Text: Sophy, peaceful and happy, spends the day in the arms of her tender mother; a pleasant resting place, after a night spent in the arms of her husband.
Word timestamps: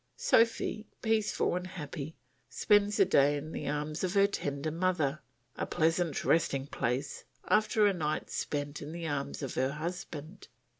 Sophy, 0.17 0.87
peaceful 1.03 1.55
and 1.55 1.67
happy, 1.67 2.15
spends 2.49 2.97
the 2.97 3.05
day 3.05 3.37
in 3.37 3.51
the 3.51 3.67
arms 3.67 4.03
of 4.03 4.15
her 4.15 4.25
tender 4.25 4.71
mother; 4.71 5.19
a 5.57 5.67
pleasant 5.67 6.25
resting 6.25 6.65
place, 6.65 7.23
after 7.49 7.85
a 7.85 7.93
night 7.93 8.31
spent 8.31 8.81
in 8.81 8.93
the 8.93 9.05
arms 9.05 9.43
of 9.43 9.53
her 9.53 9.73
husband. 9.73 10.47